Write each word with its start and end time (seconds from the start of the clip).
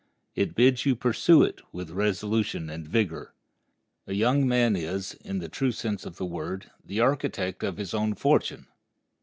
It 0.33 0.55
bids 0.55 0.83
you 0.83 0.95
pursue 0.95 1.43
it 1.43 1.61
with 1.71 1.91
resolution 1.91 2.71
and 2.71 2.87
vigor. 2.87 3.35
A 4.07 4.15
young 4.15 4.47
man 4.47 4.75
is, 4.75 5.13
in 5.23 5.37
the 5.37 5.47
true 5.47 5.71
sense 5.71 6.07
of 6.07 6.17
the 6.17 6.25
word, 6.25 6.71
the 6.83 6.99
architect 6.99 7.61
of 7.61 7.77
his 7.77 7.93
own 7.93 8.15
fortune. 8.15 8.65